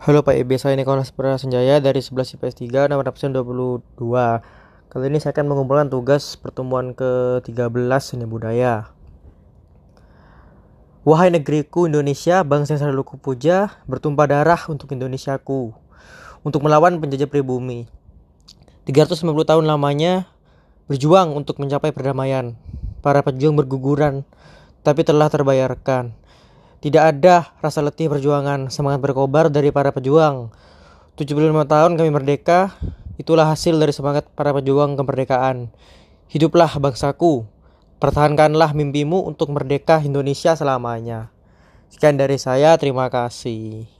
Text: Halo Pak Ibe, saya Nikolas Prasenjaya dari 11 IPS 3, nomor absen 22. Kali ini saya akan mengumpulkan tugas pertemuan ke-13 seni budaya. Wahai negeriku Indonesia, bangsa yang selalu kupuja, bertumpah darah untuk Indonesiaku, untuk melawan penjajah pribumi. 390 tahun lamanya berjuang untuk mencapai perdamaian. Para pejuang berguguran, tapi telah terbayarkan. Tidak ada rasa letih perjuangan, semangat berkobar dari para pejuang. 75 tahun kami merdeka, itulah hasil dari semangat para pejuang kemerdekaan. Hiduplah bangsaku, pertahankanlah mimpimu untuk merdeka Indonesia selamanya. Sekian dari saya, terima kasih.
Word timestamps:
Halo 0.00 0.24
Pak 0.24 0.32
Ibe, 0.32 0.56
saya 0.56 0.80
Nikolas 0.80 1.12
Prasenjaya 1.12 1.76
dari 1.76 2.00
11 2.00 2.40
IPS 2.40 2.56
3, 2.72 2.88
nomor 2.88 3.04
absen 3.04 3.36
22. 3.36 3.84
Kali 4.88 5.04
ini 5.12 5.20
saya 5.20 5.36
akan 5.36 5.52
mengumpulkan 5.52 5.92
tugas 5.92 6.40
pertemuan 6.40 6.96
ke-13 6.96 8.00
seni 8.00 8.24
budaya. 8.24 8.96
Wahai 11.04 11.28
negeriku 11.28 11.84
Indonesia, 11.84 12.40
bangsa 12.48 12.80
yang 12.80 12.88
selalu 12.88 13.12
kupuja, 13.12 13.76
bertumpah 13.84 14.24
darah 14.24 14.64
untuk 14.72 14.88
Indonesiaku, 14.88 15.76
untuk 16.48 16.64
melawan 16.64 16.96
penjajah 16.96 17.28
pribumi. 17.28 17.84
390 18.88 19.20
tahun 19.44 19.68
lamanya 19.68 20.32
berjuang 20.88 21.36
untuk 21.36 21.60
mencapai 21.60 21.92
perdamaian. 21.92 22.56
Para 23.04 23.20
pejuang 23.20 23.52
berguguran, 23.52 24.24
tapi 24.80 25.04
telah 25.04 25.28
terbayarkan. 25.28 26.16
Tidak 26.80 26.96
ada 26.96 27.52
rasa 27.60 27.84
letih 27.84 28.08
perjuangan, 28.08 28.72
semangat 28.72 29.04
berkobar 29.04 29.52
dari 29.52 29.68
para 29.68 29.92
pejuang. 29.92 30.48
75 31.20 31.52
tahun 31.68 31.92
kami 32.00 32.08
merdeka, 32.08 32.72
itulah 33.20 33.44
hasil 33.52 33.76
dari 33.76 33.92
semangat 33.92 34.24
para 34.32 34.56
pejuang 34.56 34.96
kemerdekaan. 34.96 35.68
Hiduplah 36.32 36.80
bangsaku, 36.80 37.44
pertahankanlah 38.00 38.72
mimpimu 38.72 39.28
untuk 39.28 39.52
merdeka 39.52 40.00
Indonesia 40.00 40.56
selamanya. 40.56 41.28
Sekian 41.92 42.16
dari 42.16 42.40
saya, 42.40 42.72
terima 42.80 43.12
kasih. 43.12 43.99